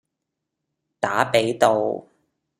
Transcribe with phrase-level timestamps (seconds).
[0.99, 2.07] 打比道